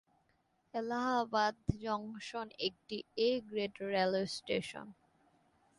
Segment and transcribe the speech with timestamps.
[0.73, 4.87] Allahabad junction একটি 'A' grade railway station.